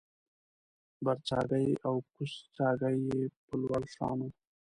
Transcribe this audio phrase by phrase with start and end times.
[1.03, 4.29] برڅاګی او کوزڅاګی یې په لوړ شان و